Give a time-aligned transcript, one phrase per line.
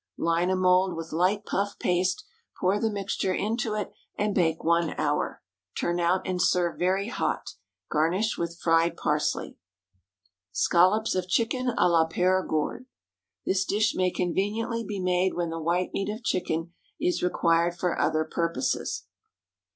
[0.17, 2.25] Line a mould with light puff paste,
[2.59, 5.43] pour the mixture into it, and bake one hour;
[5.79, 7.51] turn out and serve very hot.
[7.91, 9.57] Garnish with fried parsley.
[10.51, 12.87] Scallops of Chicken à la Périgord.
[13.45, 17.99] This dish may conveniently be made when the white meat of chicken is required for
[18.01, 19.05] other purposes.